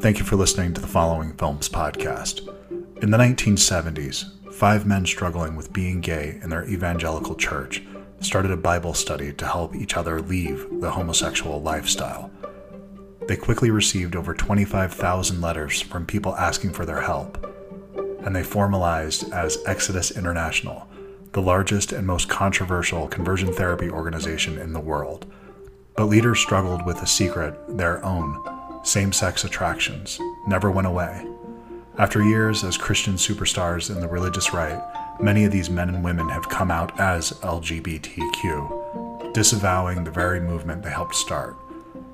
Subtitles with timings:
[0.00, 2.48] Thank you for listening to the following films podcast.
[3.02, 7.82] In the 1970s, five men struggling with being gay in their evangelical church
[8.20, 12.30] started a Bible study to help each other leave the homosexual lifestyle.
[13.28, 17.46] They quickly received over 25,000 letters from people asking for their help,
[18.24, 20.88] and they formalized as Exodus International,
[21.32, 25.30] the largest and most controversial conversion therapy organization in the world.
[25.94, 28.49] But leaders struggled with a secret, their own
[28.82, 31.26] same sex attractions, never went away.
[31.98, 34.82] After years as Christian superstars in the religious right,
[35.20, 40.82] many of these men and women have come out as LGBTQ, disavowing the very movement
[40.82, 41.56] they helped start.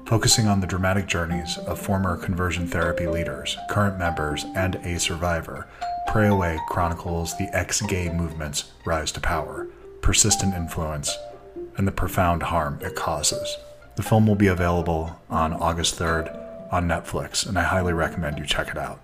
[0.04, 5.68] Focusing on the dramatic journeys of former conversion therapy leaders, current members, and a survivor,
[6.08, 9.68] Pray Away chronicles the ex gay movement's rise to power,
[10.00, 11.16] persistent influence,
[11.76, 13.56] and the profound harm it causes.
[13.96, 18.46] The film will be available on August 3rd on Netflix, and I highly recommend you
[18.46, 19.00] check it out.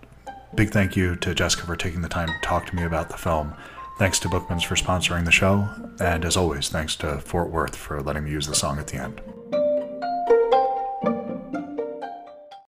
[0.55, 3.17] Big thank you to Jessica for taking the time to talk to me about the
[3.17, 3.55] film.
[3.99, 5.69] Thanks to Bookman's for sponsoring the show,
[6.01, 8.97] and as always, thanks to Fort Worth for letting me use the song at the
[8.97, 9.21] end.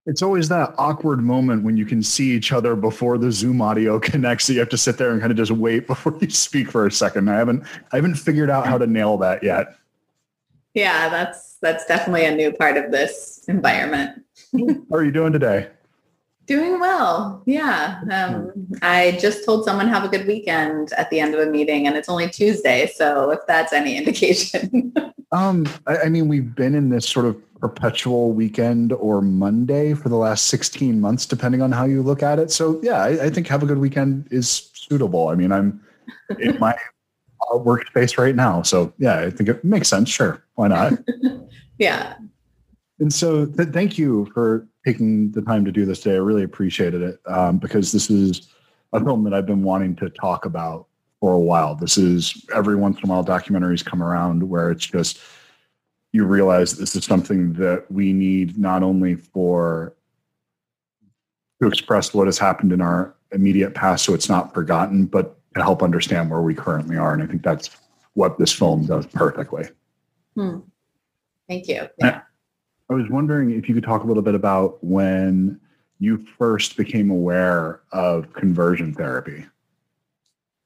[0.07, 4.01] It's always that awkward moment when you can see each other before the Zoom audio
[4.01, 4.47] connects.
[4.47, 6.87] So you have to sit there and kind of just wait before you speak for
[6.87, 7.31] a second.
[7.31, 9.77] I haven't I haven't figured out how to nail that yet.
[10.75, 14.25] Yeah, that's that's definitely a new part of this environment.
[14.53, 15.69] How are you doing today?
[16.47, 17.43] Doing well.
[17.47, 18.01] Yeah.
[18.11, 21.87] Um, I just told someone have a good weekend at the end of a meeting
[21.87, 22.91] and it's only Tuesday.
[22.93, 24.93] So if that's any indication.
[25.31, 30.09] um, I, I, mean, we've been in this sort of perpetual weekend or Monday for
[30.09, 32.51] the last 16 months, depending on how you look at it.
[32.51, 35.29] So yeah, I, I think have a good weekend is suitable.
[35.29, 35.81] I mean, I'm
[36.41, 36.75] in my
[37.51, 38.63] uh, workspace right now.
[38.63, 40.09] So yeah, I think it makes sense.
[40.09, 40.43] Sure.
[40.55, 40.93] Why not?
[41.79, 42.15] yeah.
[42.99, 46.17] And so th- thank you for taking the time to do this today.
[46.17, 48.49] I really appreciated it um, because this is
[48.93, 50.87] a film that I've been wanting to talk about
[51.21, 51.75] for a while.
[51.75, 55.21] This is every once in a while documentaries come around where it's just
[56.13, 59.95] you realize this is something that we need not only for
[61.61, 65.63] to express what has happened in our immediate past so it's not forgotten, but to
[65.63, 67.13] help understand where we currently are.
[67.13, 67.71] And I think that's
[68.15, 69.69] what this film does perfectly.
[70.37, 70.59] Hmm.
[71.49, 71.89] Thank you.
[71.99, 72.23] Yeah.
[72.89, 75.61] I was wondering if you could talk a little bit about when
[75.99, 79.47] you first became aware of conversion therapy.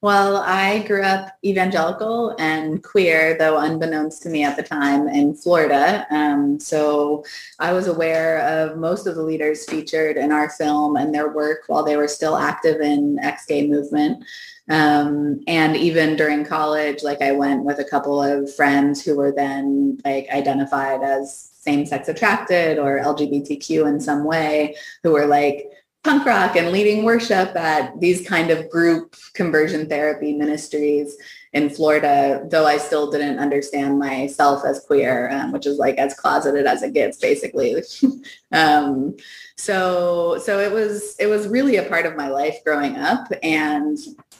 [0.04, 5.34] Well, I grew up evangelical and queer, though unbeknownst to me at the time, in
[5.34, 6.06] Florida.
[6.10, 7.24] Um, so
[7.58, 11.60] I was aware of most of the leaders featured in our film and their work
[11.68, 14.22] while they were still active in ex-gay movement.
[14.68, 19.32] Um, and even during college, like I went with a couple of friends who were
[19.32, 25.70] then like identified as same-sex attracted or LGBTQ in some way who were like
[26.04, 31.16] punk rock and leading worship at these kind of group conversion therapy ministries
[31.54, 36.12] in Florida, though I still didn't understand myself as queer, um, which is like as
[36.14, 37.76] closeted as it gets, basically.
[38.52, 39.16] um,
[39.56, 43.96] so, so it was it was really a part of my life growing up, and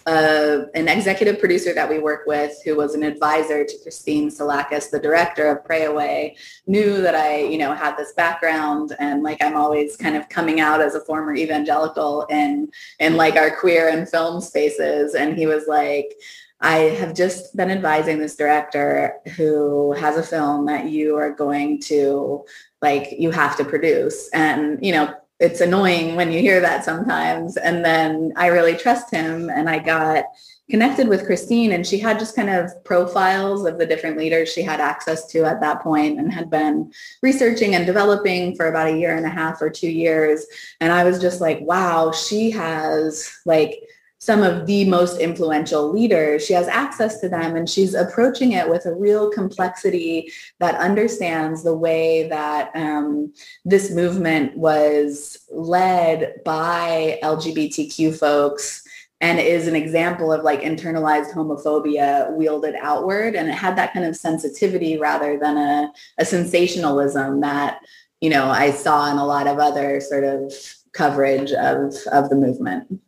[0.07, 4.99] an executive producer that we work with who was an advisor to Kristine Stolakis, the
[4.99, 9.57] director of Pray Away, knew that I, you know, had this background and like I'm
[9.57, 14.09] always kind of coming out as a former evangelical in in like our queer and
[14.09, 15.15] film spaces.
[15.15, 16.15] And he was like,
[16.61, 21.81] I have just been advising this director who has a film that you are going
[21.83, 22.45] to
[22.81, 24.29] like you have to produce.
[24.33, 25.15] And, you know,
[25.45, 27.57] it's annoying when you hear that sometimes.
[27.57, 30.25] And then I really trust him and I got
[30.71, 34.63] connected with Kristine and she had just kind of profiles of the different leaders she
[34.63, 36.91] had access to at that point and had been
[37.23, 40.47] researching and developing for about a year and a half or two years.
[40.81, 43.83] And I was just like, wow, she has like
[44.25, 46.47] some of the most influential leaders.
[46.47, 51.63] She has access to them and she's approaching it with a real complexity that understands
[51.63, 53.35] the way that um,
[53.67, 58.83] this movement was led by LGBTQ folks
[59.21, 63.37] and is an example of like internalized homophobia wielded outward.
[63.37, 67.81] And it had that kind of sensitivity rather than a, a sensationalism that,
[68.23, 70.51] you know, I saw in a lot of other sort of
[70.93, 73.01] coverage of, of the movement.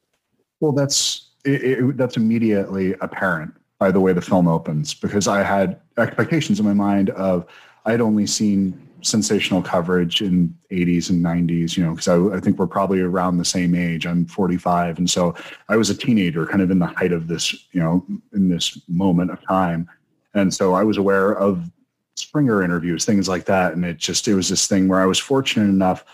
[0.61, 5.43] Well, that's it, it, that's immediately apparent by the way the film opens because I
[5.43, 7.47] had expectations in my mind of
[7.85, 12.58] I'd only seen sensational coverage in 80s and 90s you know because I, I, think
[12.58, 14.06] we're probably around the same age.
[14.06, 15.35] I'm 45 and so
[15.69, 18.81] i was a teenager kind of in the height of this you know in this
[18.88, 19.88] moment of time.
[20.35, 21.70] And so i was aware of
[22.17, 25.19] springer interviews things like that and it just it was this thing where i was
[25.19, 26.05] fortunate enough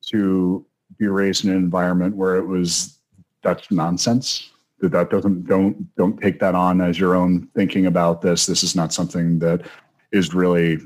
[0.00, 0.64] to
[0.98, 2.97] be raised in an environment where it was
[3.48, 4.50] that's nonsense.
[4.80, 8.46] That doesn't don't don't take that on as your own thinking about this.
[8.46, 9.66] This is not something that
[10.12, 10.78] is really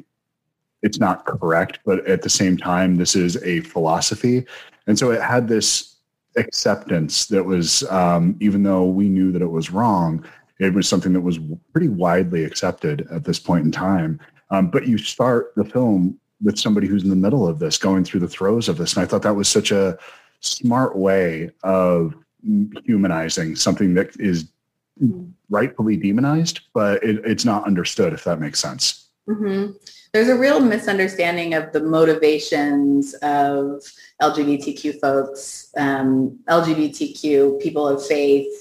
[0.82, 4.47] it's not correct but at the same time this is a philosophy.
[4.87, 5.97] And so it had this
[6.37, 10.25] acceptance that was um, even though we knew that it was wrong
[10.59, 11.38] it was something that was
[11.73, 14.20] pretty widely accepted at this point in time.
[14.50, 18.05] Um, but you start the film with somebody who's in the middle of this going
[18.05, 18.94] through the throes of this.
[18.94, 19.99] And i thought that was such a
[20.41, 22.14] smart way of
[22.85, 24.49] humanizing something that is
[25.50, 29.09] rightfully demonized, but it, it's not understood, if that makes sense.
[29.29, 29.73] Mm-hmm.
[30.12, 33.83] There's a real misunderstanding of the motivations of
[34.21, 38.53] LGBTQ folks, um, LGBTQ people of faith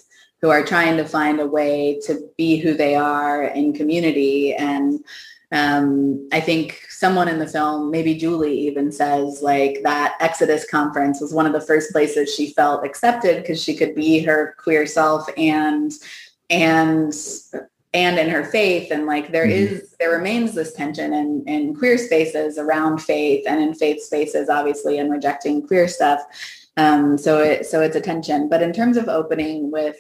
[0.41, 4.53] who are trying to find a way to be who they are in community.
[4.53, 5.03] And
[5.51, 11.19] um, I think someone in the film, maybe Julie even says like that Exodus conference
[11.19, 14.85] was one of the first places she felt accepted because she could be her queer
[14.85, 15.91] self and
[16.49, 17.13] and
[17.93, 18.91] and in her faith.
[18.91, 19.75] And like there mm-hmm.
[19.75, 24.47] is there remains this tension in in queer spaces around faith and in faith spaces
[24.47, 26.21] obviously and rejecting queer stuff.
[26.77, 28.47] Um so it so it's a tension.
[28.47, 29.99] But in terms of opening with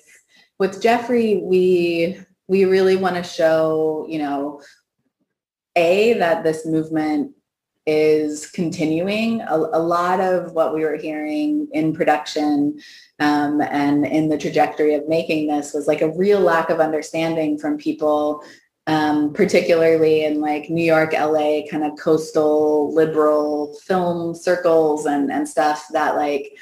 [0.59, 4.61] with jeffrey we we really want to show you know
[5.75, 7.33] a that this movement
[7.85, 9.41] is continuing.
[9.41, 12.79] A, a, lot of what we were hearing in production
[13.19, 17.57] um, and in the trajectory of making this was like a real lack of understanding
[17.57, 18.43] from people,
[18.85, 25.49] um, particularly in like New York, LA, kind of coastal liberal film circles and, and
[25.49, 26.53] stuff that like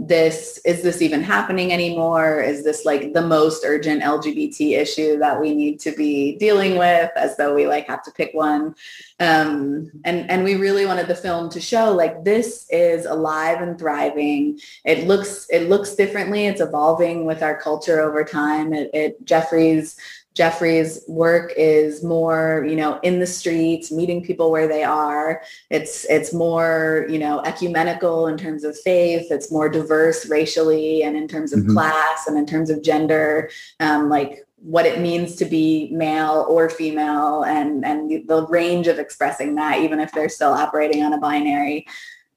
[0.00, 2.40] this is this even happening anymore?
[2.40, 7.10] Is this like the most urgent lgbt issue that we need to be dealing with
[7.16, 8.76] as though we like have to pick one?
[9.18, 13.76] Um, and and we really wanted the film to show like this is alive and
[13.76, 14.60] thriving.
[14.84, 16.46] It looks it looks differently.
[16.46, 18.72] It's evolving with our culture over time.
[18.72, 19.96] It, it jeffrey's
[20.34, 25.42] Jeffrey's work is more, you know, in the streets, meeting people where they are.
[25.68, 29.26] It's it's more, you know, ecumenical in terms of faith.
[29.30, 31.72] It's more diverse racially and in terms of mm-hmm.
[31.72, 36.68] class and in terms of gender, um, like what it means to be male or
[36.68, 41.18] female and and the range of expressing that, even if they're still operating on a
[41.18, 41.86] binary.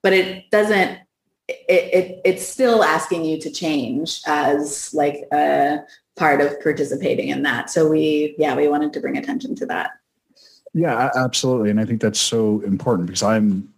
[0.02, 1.00] But it doesn't
[1.48, 5.80] it, it, it's still asking you to change as like a
[6.16, 7.70] part of participating in that.
[7.70, 9.92] So we, yeah, we wanted to bring attention to that.
[10.74, 11.70] Yeah, absolutely.
[11.70, 13.74] And I think that's so important because I'm,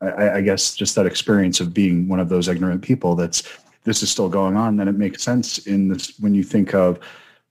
[0.00, 3.42] I, I guess, just that experience of being one of those ignorant people that's
[3.84, 4.76] this is still going on.
[4.76, 7.00] Then it makes sense in this when you think of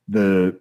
[0.08, 0.58] the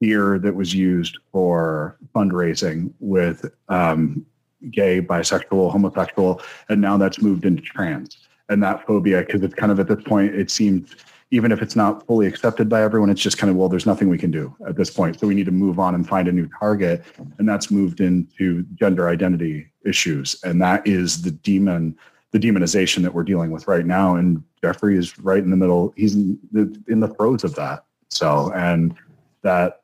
[0.00, 4.24] fear that was used for fundraising with um,
[4.70, 8.18] gay, bisexual, homosexual, and now that's moved into trans.
[8.48, 10.96] And that phobia, because it's kind of at this point, it seems
[11.30, 14.08] even if it's not fully accepted by everyone, it's just kind of, well, there's nothing
[14.08, 15.18] we can do at this point.
[15.18, 17.04] So we need to move on and find a new target.
[17.38, 20.40] And that's moved into gender identity issues.
[20.42, 21.96] And that is the demon,
[22.32, 24.16] the demonization that we're dealing with right now.
[24.16, 25.94] And Jeffrey is right in the middle.
[25.96, 27.84] He's in the, in the throes of that.
[28.08, 28.94] So, and
[29.42, 29.82] that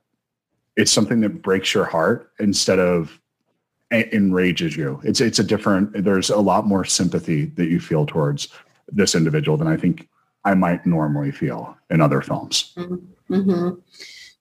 [0.77, 3.21] it's something that breaks your heart instead of
[3.93, 5.01] enrages you.
[5.05, 8.49] It's, it's a different, there's a lot more sympathy that you feel towards
[8.89, 10.09] this individual than I think
[10.47, 12.73] I might normally feel in other films.
[12.77, 13.71] Mm-hmm.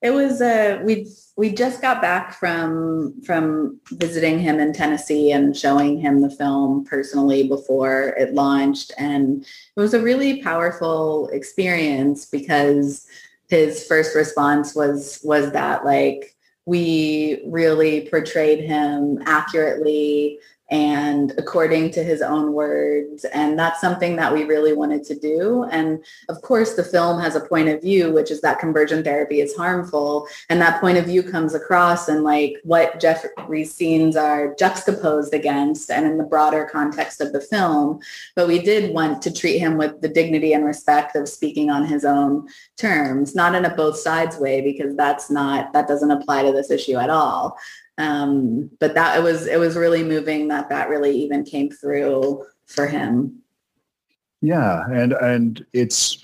[0.03, 5.57] It was uh, we we just got back from from visiting him in Tennessee and
[5.57, 12.27] showing him the film personally before it launched, and it was a really powerful experience
[12.27, 13.07] because
[13.49, 16.35] his first response was was that like
[16.65, 23.23] we really portrayed him accurately and according to his own words.
[23.25, 25.63] And that's something that we really wanted to do.
[25.65, 29.41] And of course, the film has a point of view, which is that conversion therapy
[29.41, 30.27] is harmful.
[30.49, 35.91] And that point of view comes across in like what Jeffrey's scenes are juxtaposed against
[35.91, 37.99] and in the broader context of the film.
[38.35, 41.85] But we did want to treat him with the dignity and respect of speaking on
[41.85, 46.41] his own terms, not in a both sides way, because that's not, that doesn't apply
[46.43, 47.57] to this issue at all
[47.97, 52.45] um, but that it was it was really moving that that really even came through
[52.65, 53.41] for him.
[54.41, 56.23] Yeah and and it's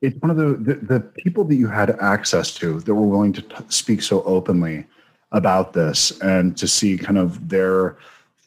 [0.00, 3.32] it's one of the, the, the people that you had access to that were willing
[3.32, 4.86] to t- speak so openly
[5.32, 7.96] about this and to see kind of their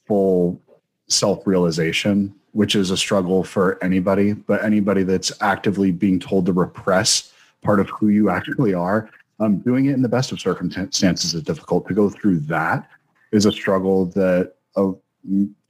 [0.07, 0.59] full
[1.07, 7.33] self-realization which is a struggle for anybody but anybody that's actively being told to repress
[7.61, 9.09] part of who you actually are
[9.41, 11.87] um, doing it in the best of circumstances is difficult.
[11.87, 12.87] To go through that
[13.31, 14.91] is a struggle that, uh,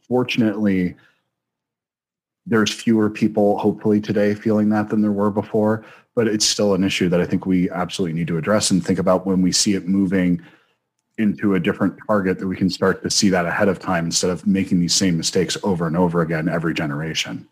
[0.08, 0.96] fortunately,
[2.46, 5.86] there's fewer people hopefully today feeling that than there were before
[6.16, 8.98] but it's still an issue that i think we absolutely need to address and think
[8.98, 10.42] about when we see it moving
[11.18, 14.32] into a different target that we can start to see that ahead of time instead
[14.32, 17.48] of making these same mistakes over and over again every generation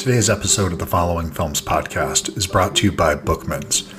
[0.00, 3.92] Today's episode of the Following Films podcast is brought to you by Bookman's.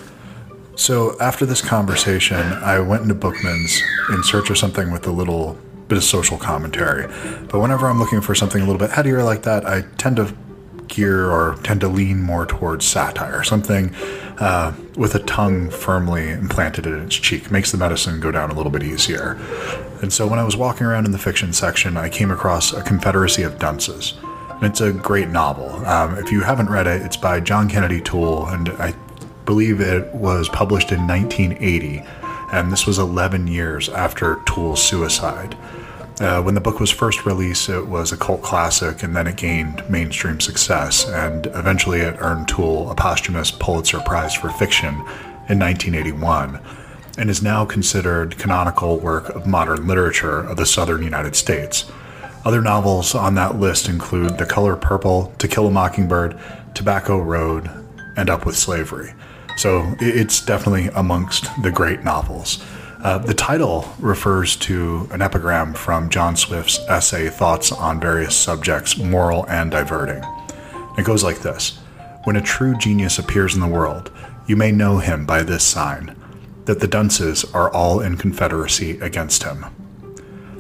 [0.76, 3.80] So, after this conversation, I went into Bookman's
[4.10, 7.06] in search of something with a little bit of social commentary.
[7.50, 10.36] But whenever I'm looking for something a little bit headier like that, I tend to
[10.88, 13.94] gear or tend to lean more towards satire, something
[14.40, 17.52] uh, with a tongue firmly implanted in its cheek.
[17.52, 19.34] Makes the medicine go down a little bit easier.
[20.02, 22.82] And so when I was walking around in the fiction section, I came across A
[22.82, 24.16] Confederacy of Dunces.
[24.62, 25.70] It's a great novel.
[25.88, 28.94] Um, if you haven't read it, it's by John Kennedy Toole, and I
[29.44, 32.04] believe it was published in 1980.
[32.54, 35.58] And this was 11 years after Toole's suicide.
[36.20, 39.36] Uh, when the book was first released, it was a cult classic, and then it
[39.36, 44.94] gained mainstream success, and eventually it earned Toole a posthumous Pulitzer Prize for fiction
[45.50, 46.60] in 1981,
[47.18, 51.92] and is now considered canonical work of modern literature of the southern United States.
[52.44, 56.40] Other novels on that list include The Color Purple, To Kill a Mockingbird,
[56.74, 57.70] Tobacco Road,
[58.18, 59.14] and Up with Slavery.
[59.58, 62.64] So it's definitely amongst the great novels.
[63.04, 68.98] Uh, the title refers to an epigram from John Swift's essay Thoughts on Various Subjects,
[68.98, 70.24] Moral and Diverting.
[70.98, 71.78] It goes like this
[72.24, 74.12] When a true genius appears in the world,
[74.48, 76.16] you may know him by this sign
[76.66, 79.66] that the dunces are all in confederacy against him.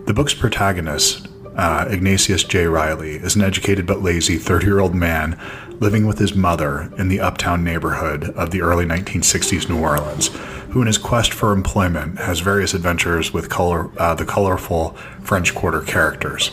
[0.05, 2.67] The book's protagonist uh, Ignatius J.
[2.67, 5.39] Reilly is an educated but lazy 30 year old man
[5.79, 10.27] living with his mother in the uptown neighborhood of the early 1960s New Orleans,
[10.69, 14.91] who, in his quest for employment, has various adventures with color, uh, the colorful
[15.23, 16.51] French Quarter characters.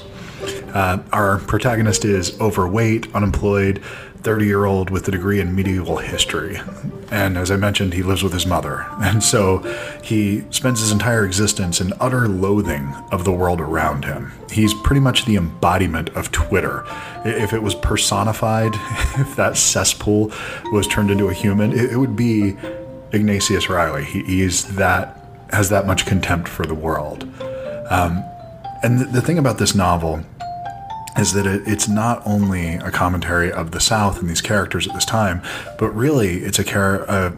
[0.75, 3.83] Uh, our protagonist is overweight, unemployed,
[4.23, 6.61] 30 year old with a degree in medieval history.
[7.11, 8.87] And as I mentioned, he lives with his mother.
[9.09, 9.59] And so
[10.03, 14.33] he spends his entire existence in utter loathing of the world around him.
[14.51, 16.85] He's pretty much the embodiment of Twitter.
[17.25, 18.73] If it was personified,
[19.19, 20.31] if that cesspool
[20.73, 22.57] was turned into a human, it, would be
[23.13, 24.05] Ignatius Reilly.
[24.05, 27.23] He, he's that, has that much contempt for the world.
[27.89, 28.23] Um,
[28.83, 30.23] and the, the thing about this novel
[31.19, 34.95] is that it, it's not only a commentary of the South and these characters at
[34.95, 35.43] this time,
[35.79, 37.37] but really it's a, car- a,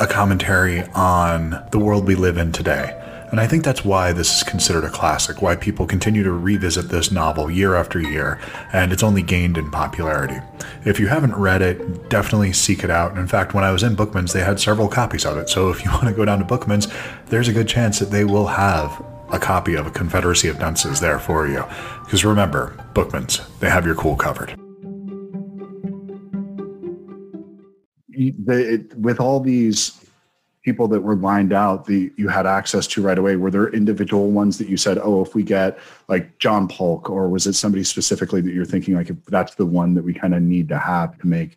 [0.00, 2.98] a commentary on the world we live in today.
[3.30, 6.90] And I think that's why this is considered a classic, why people continue to revisit
[6.90, 8.38] this novel year after year,
[8.74, 10.38] and it's only gained in popularity.
[10.84, 13.16] If you haven't read it, definitely seek it out.
[13.16, 15.48] In fact, when I was in Bookman's, they had several copies of it.
[15.48, 16.88] So if you want to go down to Bookman's,
[17.28, 21.00] there's a good chance that they will have a copy of A Confederacy of Dunces
[21.00, 21.64] there for you.
[22.04, 24.54] Because remember, Bookman's, they have your cool covered.
[28.08, 29.98] The, it, with all these
[30.62, 34.30] people that were lined out that you had access to right away were there individual
[34.30, 37.82] ones that you said oh if we get like john Paulk or was it somebody
[37.82, 41.18] specifically that you're thinking like that's the one that we kind of need to have
[41.18, 41.56] to make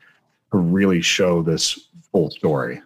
[0.52, 2.82] to really show this full story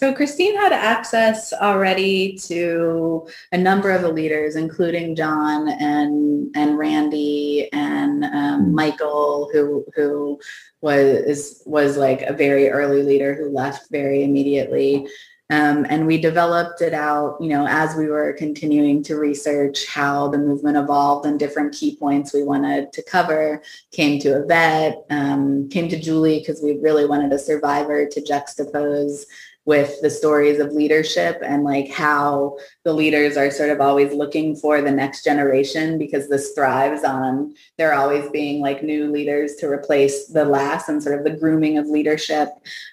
[0.00, 6.78] so Kristine had access already to a number of the leaders, including John and and
[6.78, 8.74] Randy and um, hmm.
[8.74, 10.40] Michael, who who
[10.80, 15.06] was was like a very early leader who left very immediately.
[15.50, 20.28] Um, and we developed it out, you know, as we were continuing to research how
[20.28, 23.60] the movement evolved and different key points we wanted to cover.
[23.92, 29.24] Came to Yvette, um, came to Julie because we really wanted a survivor to juxtapose
[29.70, 34.56] with the stories of leadership and like how the leaders are sort of always looking
[34.56, 39.68] for the next generation because this thrives on there always being like new leaders to
[39.68, 42.48] replace the last and sort of the grooming of leadership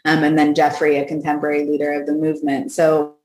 [0.06, 2.72] um, and then jeffrey a contemporary leader of the movement.
[2.72, 3.16] So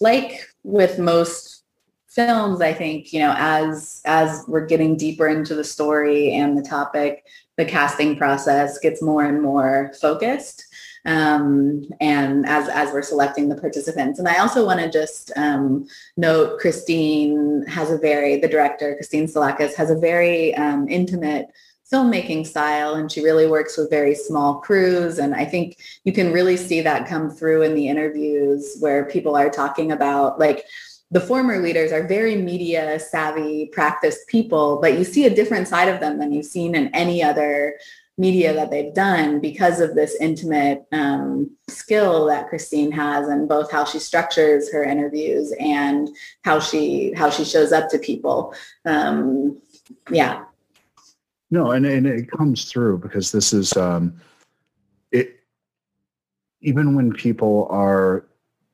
[0.00, 1.64] like with most
[2.08, 6.62] films i think you know as as we're getting deeper into the story and the
[6.62, 7.24] topic
[7.56, 10.64] the casting process gets more and more focused
[11.04, 14.18] um, and as as we're selecting the participants.
[14.18, 19.32] And I also want to just um, note Kristine has a very the director Kristine
[19.32, 21.48] Stolakis has a very um, intimate
[21.92, 26.32] filmmaking style and she really works with very small crews and i think you can
[26.32, 30.64] really see that come through in the interviews where people are talking about like
[31.10, 35.88] the former leaders are very media savvy practiced people but you see a different side
[35.88, 37.74] of them than you've seen in any other
[38.18, 43.70] media that they've done because of this intimate um, skill that Kristine has and both
[43.70, 46.08] how she structures her interviews and
[46.44, 48.54] how she how she shows up to people.
[48.84, 49.60] Um,
[50.10, 50.44] yeah.
[51.50, 54.20] No, and, and it comes through because this is um,
[55.10, 55.40] it
[56.60, 58.26] even when people are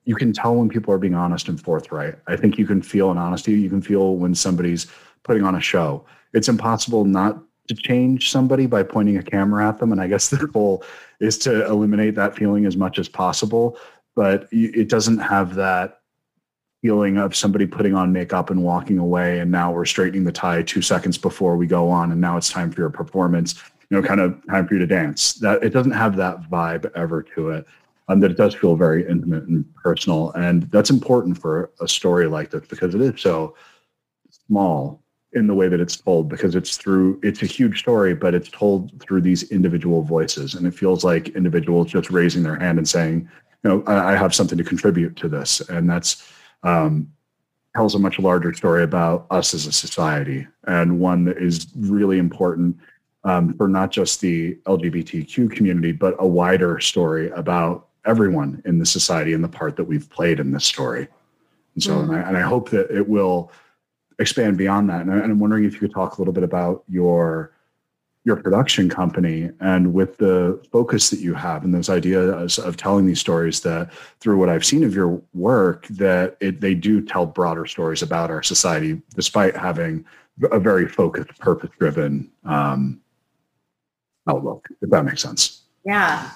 [0.04, 2.14] you can tell when people are being honest and forthright.
[2.26, 3.52] I think you can feel an honesty.
[3.52, 4.86] You can feel when somebody's
[5.22, 6.06] putting on a show.
[6.32, 9.92] It's impossible not to change somebody by pointing a camera at them.
[9.92, 10.84] And I guess the goal
[11.20, 13.78] is to eliminate that feeling as much as possible.
[14.16, 16.00] But it doesn't have that
[16.82, 19.40] feeling of somebody putting on makeup and walking away.
[19.40, 22.12] And now we're straightening the tie two seconds before we go on.
[22.12, 24.86] And now it's time for your performance, you know, kind of time for you to
[24.86, 25.34] dance.
[25.34, 27.66] That it doesn't have that vibe ever to it.
[28.10, 30.32] Um, that it does feel very intimate and personal.
[30.32, 33.54] And that's important for a story like this because it is so
[34.46, 38.34] small in the way that it's told because it's through it's a huge story but
[38.34, 40.54] it's told through these individual voices.
[40.54, 43.28] And it feels like individuals just raising their hand and saying
[43.62, 45.60] you know i, I have something to contribute to this.
[45.68, 46.30] And that's
[46.62, 47.12] um,
[47.76, 52.18] tells a much larger story about us as a society and one that is really
[52.18, 52.76] important
[53.24, 58.86] um, for not just the lgbtq community but a wider story about everyone in the
[58.86, 61.06] society and the part that we've played in this story.
[61.74, 62.14] And so mm-hmm.
[62.14, 63.52] and, I, and I hope that it will
[64.18, 65.02] expand beyond that.
[65.02, 67.52] And, I, am wondering if you could talk a little bit about your
[68.24, 73.06] your production company and with the focus that you have and those ideas of telling
[73.06, 77.24] these stories that through what I've seen of your work that it, they do tell
[77.24, 80.04] broader stories about our society despite having
[80.52, 83.00] a very focused purpose driven um,
[84.28, 86.30] outlook if that makes sense yeah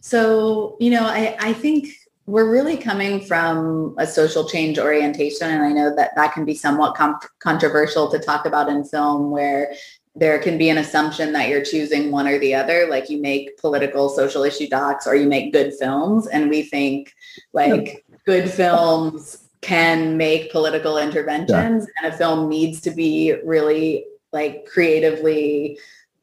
[0.00, 1.88] so you know I, I think
[2.30, 6.54] we're really coming from a social change orientation and i know that that can be
[6.54, 9.72] somewhat com- controversial to talk about in film where
[10.14, 13.56] there can be an assumption that you're choosing one or the other like you make
[13.58, 17.12] political social issue docs or you make good films and we think
[17.52, 22.04] like good films can make political interventions yeah.
[22.04, 25.78] and a film needs to be really like creatively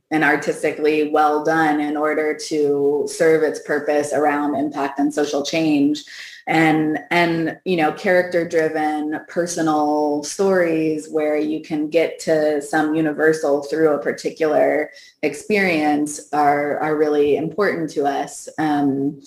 [0.10, 6.04] and artistically well done in order to serve its purpose around impact and social change.
[6.50, 13.64] And and you know character driven personal stories where you can get to some universal
[13.64, 14.92] through a particular
[15.24, 18.48] experience are are really important to us.
[18.58, 19.22] Um,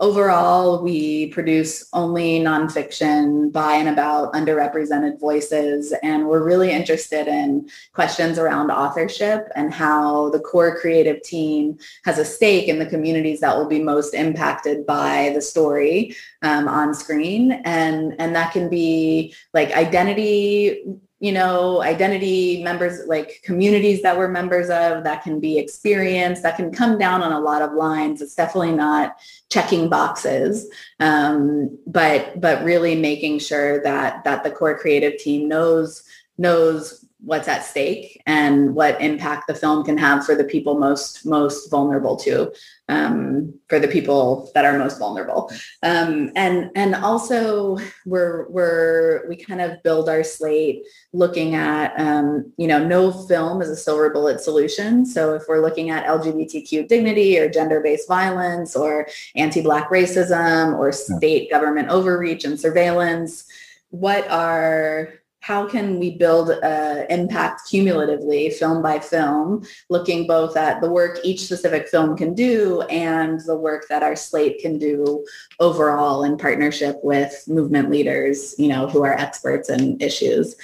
[0.00, 7.70] Overall, we produce only nonfiction by and about underrepresented voices, and we're really interested in
[7.92, 13.38] questions around authorship and how the core creative team has a stake in the communities
[13.38, 17.52] that will be most impacted by the story um, on screen.
[17.64, 20.82] And, and that can be like identity
[21.24, 26.54] you know, identity members, like communities that we're members of, that can be experienced, that
[26.54, 28.20] can come down on a lot of lines.
[28.20, 29.16] It's definitely not
[29.48, 30.68] checking boxes,
[31.00, 36.02] um, but but really making sure that that the core creative team knows
[36.36, 41.24] knows what's at stake and what impact the film can have for the people most
[41.24, 42.52] most vulnerable to
[42.88, 45.50] um, for the people that are most vulnerable.
[45.82, 52.52] Um, and and also we're we're we kind of build our slate looking at um,
[52.58, 55.06] you know no film is a silver bullet solution.
[55.06, 61.50] So if we're looking at lgbtq dignity or gender-based violence or anti-black racism or state
[61.50, 63.44] government overreach and surveillance
[63.90, 70.80] what are how can we build uh, impact cumulatively film by film looking both at
[70.80, 75.22] the work each specific film can do and the work that our slate can do
[75.60, 80.56] overall in partnership with movement leaders you know who are experts in issues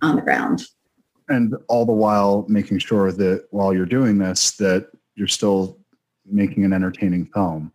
[0.00, 0.62] on the ground
[1.28, 5.76] and all the while making sure that while you're doing this that you're still
[6.24, 7.72] making an entertaining film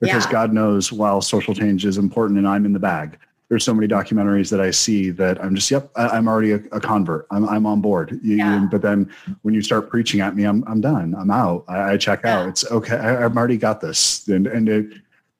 [0.00, 0.32] because yeah.
[0.32, 3.18] god knows while social change is important and i'm in the bag
[3.50, 6.62] there's so many documentaries that I see that I'm just, yep, I, am already a,
[6.70, 7.26] a, convert.
[7.32, 8.18] I'm, I'm on board.
[8.22, 8.68] You, yeah.
[8.70, 11.16] but then when you start preaching at me, I'm, I'm done.
[11.18, 11.64] I'm out.
[11.66, 12.38] I, I check yeah.
[12.38, 12.48] out.
[12.48, 12.94] It's okay.
[12.94, 14.26] I, have already got this.
[14.28, 14.92] And, and it,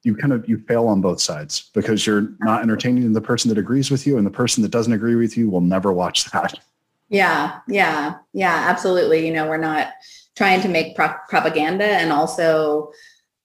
[0.03, 3.59] you kind of, you fail on both sides because you're not entertaining the person that
[3.59, 6.59] agrees with you and the person that doesn't agree with you will never watch that.
[7.11, 7.61] Yeah.
[7.69, 8.17] Yeah.
[8.33, 9.25] Yeah, absolutely.
[9.25, 9.93] You know, we're not
[10.35, 12.91] trying to make pro- propaganda and also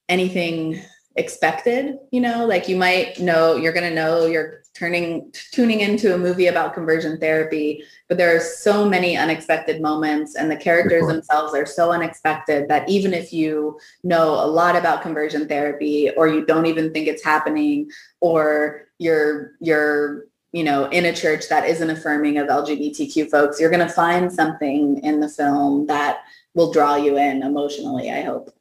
[0.09, 0.81] anything
[1.17, 6.13] expected you know like you might know you're going to know you're turning tuning into
[6.13, 11.07] a movie about conversion therapy but there are so many unexpected moments and the characters
[11.07, 16.27] themselves are so unexpected that even if you know a lot about conversion therapy or
[16.27, 21.67] you don't even think it's happening or you're you're you know in a church that
[21.67, 26.23] isn't affirming of lgbtq folks you're going to find something in the film that
[26.55, 28.09] will draw you in emotionally.
[28.09, 28.54] I hope.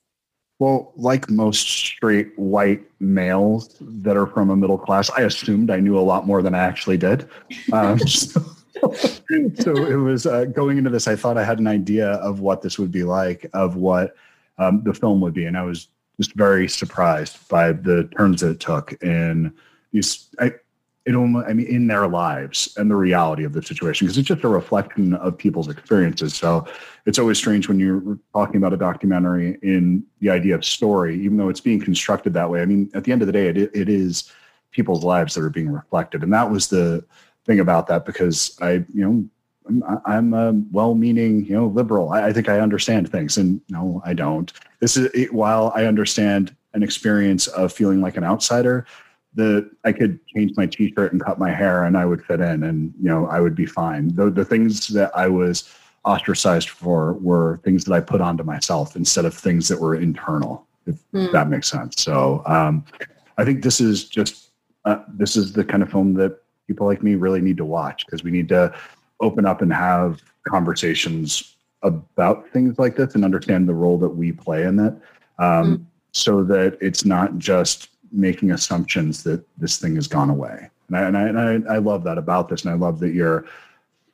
[0.64, 5.79] Well, like most straight white males that are from a middle class, I assumed I
[5.79, 7.29] knew a lot more than I actually did.
[7.70, 8.40] Um, so,
[8.94, 11.07] so, it was uh, going into this.
[11.07, 14.16] I thought I had an idea of what this would be like, of what
[14.57, 18.53] um, the film would be, and I was just very surprised by the turns that
[18.53, 18.94] it took.
[19.03, 19.53] And
[19.92, 20.53] these, I,
[21.06, 24.28] it almost, I mean, in their lives and the reality of the situation, because it's
[24.28, 26.34] just a reflection of people's experiences.
[26.34, 26.66] So
[27.04, 31.36] it's always strange when you're talking about a documentary in the idea of story, even
[31.36, 32.62] though it's being constructed that way.
[32.62, 34.32] I mean, at the end of the day, it, it is
[34.70, 36.22] people's lives that are being reflected.
[36.22, 37.04] And that was the
[37.44, 39.24] thing about that, because I, you know,
[40.06, 42.10] I'm, a well-meaning, you know, liberal.
[42.10, 44.52] I, think I understand things, and no, I don't.
[44.80, 48.86] This is while I understand an experience of feeling like an outsider
[49.34, 52.62] the I could change my t-shirt and cut my hair and I would fit in
[52.62, 54.14] and you know I would be fine.
[54.14, 55.68] The the things that I was
[56.04, 60.66] ostracized for were things that I put onto myself instead of things that were internal.
[60.86, 61.32] If mm.
[61.32, 62.02] that makes sense.
[62.02, 62.84] So um,
[63.38, 64.50] I think this is just
[64.84, 68.04] uh, this is the kind of film that people like me really need to watch
[68.06, 68.74] because we need to
[69.20, 74.32] open up and have conversations about things like this and understand the role that we
[74.32, 74.94] play in it,
[75.38, 75.84] um, mm.
[76.12, 80.70] so that it's not just making assumptions that this thing has gone away.
[80.88, 82.62] And I, and I, and I, I love that about this.
[82.64, 83.44] And I love that you're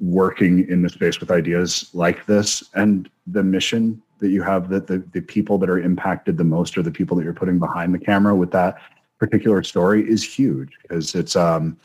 [0.00, 4.86] working in the space with ideas like this and the mission that you have that
[4.86, 7.94] the, the people that are impacted the most are the people that you're putting behind
[7.94, 8.80] the camera with that
[9.18, 11.76] particular story is huge because it's um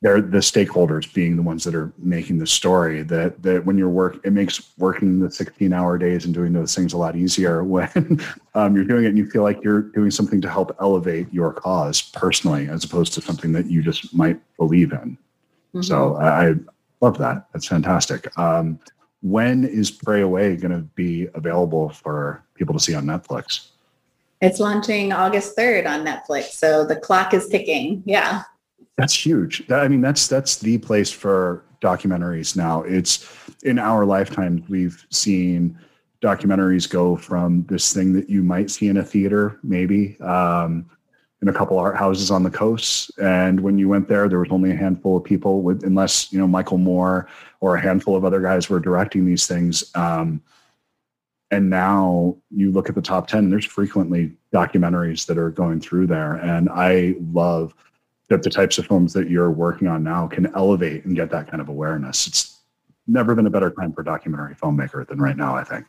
[0.00, 3.88] they're the stakeholders being the ones that are making the story that that when you're
[3.88, 7.64] work it makes working the 16 hour days and doing those things a lot easier
[7.64, 8.20] when
[8.54, 11.52] um, you're doing it and you feel like you're doing something to help elevate your
[11.52, 15.18] cause personally as opposed to something that you just might believe in.
[15.74, 15.82] Mm-hmm.
[15.82, 16.54] so I, I,
[17.00, 17.46] love that.
[17.52, 18.26] That's fantastic.
[18.38, 18.80] Um,
[19.22, 23.68] when is pray away going to be available for people to see on netflix?
[24.40, 28.02] It's launching august 3rd on netflix so the clock is ticking.
[28.06, 28.44] Yeah
[28.98, 29.62] that's huge.
[29.70, 32.82] I mean, that's that's the place for documentaries now.
[32.82, 33.26] It's
[33.62, 35.78] in our lifetime we've seen
[36.20, 40.90] documentaries go from this thing that you might see in a theater, maybe um,
[41.40, 43.16] in a couple art houses on the coast.
[43.20, 46.40] And when you went there, there was only a handful of people, with, unless you
[46.40, 47.28] know Michael Moore
[47.60, 49.94] or a handful of other guys were directing these things.
[49.94, 50.42] Um,
[51.52, 56.06] and now you look at the top 10 there's frequently documentaries that are going through
[56.06, 57.74] there and i love
[58.28, 61.48] that the types of films that you're working on now can elevate and get that
[61.48, 62.26] kind of awareness.
[62.26, 62.58] It's
[63.06, 65.86] never been a better time for documentary filmmaker than right now, I think.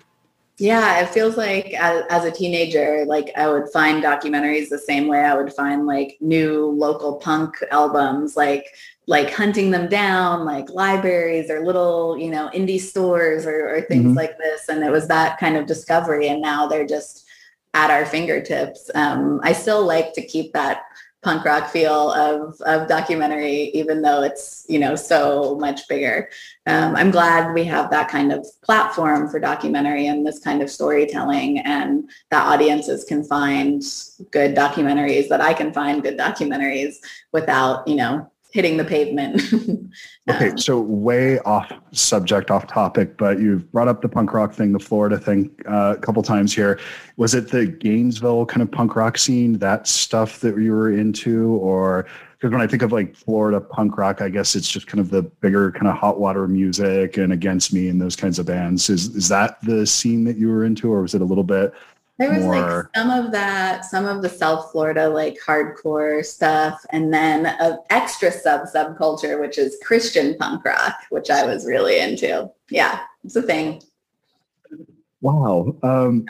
[0.58, 5.08] Yeah, it feels like as, as, a teenager, like I would find documentaries the same
[5.08, 8.66] way I would find like new local punk albums, like
[9.08, 14.06] like hunting them down, like libraries or little, you know, indie stores or, or things
[14.06, 14.18] mm-hmm.
[14.18, 14.68] like this.
[14.68, 16.28] And it was that kind of discovery.
[16.28, 17.26] And now they're just
[17.74, 18.92] at our fingertips.
[18.94, 20.82] Um, I still like to keep that
[21.22, 26.30] punk rock feel of, of documentary, even though it's, you know, so much bigger.
[26.66, 30.70] Um, I'm glad we have that kind of platform for documentary and this kind of
[30.70, 33.82] storytelling and that audiences can find
[34.32, 36.96] good documentaries, that I can find good documentaries
[37.34, 39.42] without, you know, hitting the pavement.
[40.30, 44.72] okay, so way off subject, off topic, but you've brought up the punk rock thing,
[44.72, 46.80] the Florida thing uh, a couple times here.
[47.18, 51.50] Was it the Gainesville kind of punk rock scene, that stuff that you were into,
[51.56, 52.08] or
[52.40, 55.10] because when I think of like Florida punk rock, I guess it's just kind of
[55.10, 58.90] the bigger kind of hot water music and Against Me and those kinds of bands.
[58.90, 61.74] Is is that the scene that you were into, or was it a little bit
[62.20, 62.56] there was more...
[62.56, 67.80] like some of that, some of the South Florida like hardcore stuff, and then an
[67.90, 72.52] extra sub subculture, which is Christian punk rock, which I was really into.
[72.70, 73.82] Yeah, it's a thing.
[75.22, 75.74] Wow.
[75.82, 76.26] Um,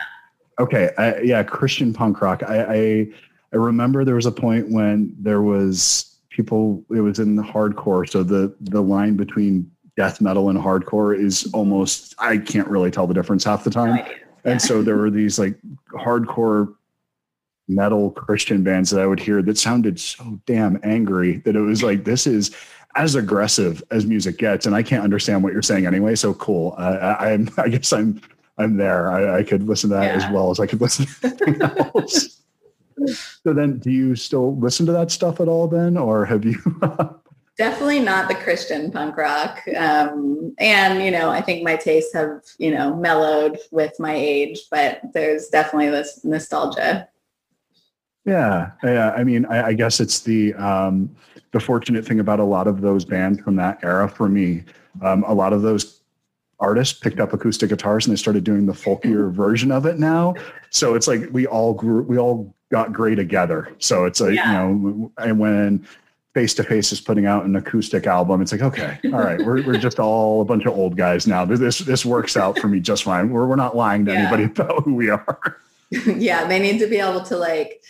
[0.60, 0.92] okay.
[0.98, 2.44] I, yeah, Christian punk rock.
[2.44, 3.08] I, I
[3.52, 6.84] I remember there was a point when there was people.
[6.92, 11.50] It was in the hardcore, so the the line between death metal and hardcore is
[11.52, 13.96] almost I can't really tell the difference half the time.
[13.96, 14.06] No
[14.50, 15.56] and so there were these like
[15.94, 16.76] hardcore
[17.70, 21.84] metal Christian bands that I would hear that sounded so damn angry that it was
[21.84, 22.54] like, this is
[22.96, 24.66] as aggressive as music gets.
[24.66, 26.16] And I can't understand what you're saying anyway.
[26.16, 26.74] So cool.
[26.78, 28.20] Uh, I, am I guess I'm,
[28.58, 29.12] I'm there.
[29.12, 30.26] I, I could listen to that yeah.
[30.26, 32.42] as well as I could listen to anything else.
[33.44, 35.96] so then do you still listen to that stuff at all then?
[35.96, 36.58] Or have you,
[37.60, 39.62] definitely not the Christian punk rock.
[39.76, 44.62] Um, and, you know, I think my tastes have, you know, mellowed with my age,
[44.72, 47.10] but there's definitely this nostalgia.
[48.24, 48.72] Yeah.
[48.82, 49.12] Yeah.
[49.12, 51.14] I mean, I, I guess it's the, um,
[51.52, 54.64] the fortunate thing about a lot of those bands from that era for me,
[55.02, 56.00] um, a lot of those
[56.62, 60.34] artists picked up acoustic guitars and they started doing the folkier version of it now.
[60.70, 63.76] So it's like we all grew, we all got gray together.
[63.80, 64.66] So it's like, yeah.
[64.66, 65.86] you know, and when
[66.40, 69.62] Face to Face is putting out an acoustic album, it's like, okay, all right, we're,
[69.62, 71.44] we're just all a bunch of old guys now.
[71.44, 73.30] This this works out for me just fine.
[73.30, 74.20] We're, we're not lying to yeah.
[74.20, 75.58] anybody about who we are.
[75.92, 77.84] yeah, they need to be able to like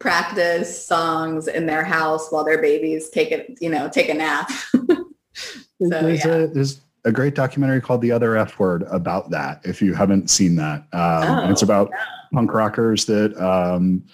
[0.00, 4.50] practice songs in their house while their babies take it, you know, take a nap.
[5.32, 6.30] so, there's, yeah.
[6.30, 9.62] a, there's a great documentary called The Other F Word about that.
[9.64, 12.04] If you haven't seen that, um, oh, it's about yeah.
[12.34, 14.04] punk rockers that um,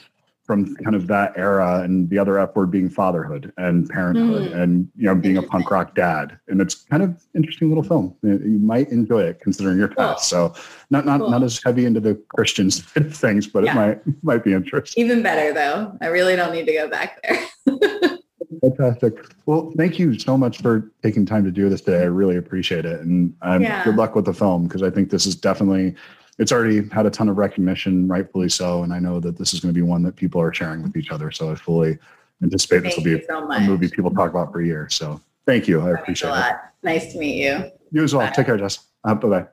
[0.50, 4.60] from kind of that era and the other F word being fatherhood and parenthood mm.
[4.60, 6.36] and, you know, being a punk rock dad.
[6.48, 8.16] And it's kind of interesting little film.
[8.24, 10.28] You might enjoy it considering your past.
[10.28, 10.50] Cool.
[10.52, 10.54] So
[10.90, 11.30] not, not, cool.
[11.30, 13.70] not as heavy into the Christian side of things, but yeah.
[13.70, 15.04] it might, might be interesting.
[15.04, 15.96] Even better though.
[16.00, 17.78] I really don't need to go back there.
[18.60, 19.24] Fantastic.
[19.46, 22.00] Well, thank you so much for taking time to do this today.
[22.00, 23.02] I really appreciate it.
[23.02, 23.84] And um, yeah.
[23.84, 25.94] good luck with the film because I think this is definitely
[26.40, 28.82] it's already had a ton of recognition, rightfully so.
[28.82, 30.96] And I know that this is going to be one that people are sharing with
[30.96, 31.30] each other.
[31.30, 31.98] So I fully
[32.42, 34.94] anticipate thank this will be so a movie people talk about for years.
[34.94, 35.82] So thank you.
[35.82, 36.56] I appreciate it.
[36.82, 37.70] Nice to meet you.
[37.92, 38.26] You as well.
[38.26, 38.32] Bye.
[38.32, 38.78] Take care, Jess.
[39.04, 39.46] Uh, bye bye.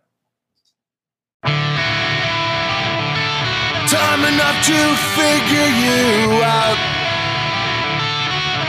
[3.87, 4.79] Time enough to
[5.11, 6.79] figure you out.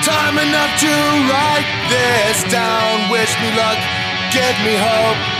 [0.02, 0.90] Time enough to
[1.30, 3.12] write this down.
[3.12, 3.78] Wish me luck,
[4.32, 5.37] give me hope.